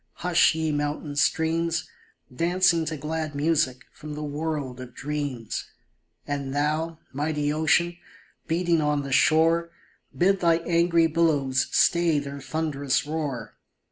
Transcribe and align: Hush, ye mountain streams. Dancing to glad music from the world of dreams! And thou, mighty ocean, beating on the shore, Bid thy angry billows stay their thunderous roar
Hush, 0.25 0.55
ye 0.55 0.71
mountain 0.71 1.15
streams. 1.15 1.87
Dancing 2.35 2.85
to 2.85 2.97
glad 2.97 3.35
music 3.35 3.83
from 3.93 4.15
the 4.15 4.23
world 4.23 4.79
of 4.81 4.95
dreams! 4.95 5.67
And 6.25 6.55
thou, 6.55 6.97
mighty 7.13 7.53
ocean, 7.53 7.97
beating 8.47 8.81
on 8.81 9.03
the 9.03 9.11
shore, 9.11 9.69
Bid 10.17 10.39
thy 10.39 10.55
angry 10.65 11.05
billows 11.05 11.67
stay 11.71 12.17
their 12.17 12.41
thunderous 12.41 13.05
roar 13.05 13.53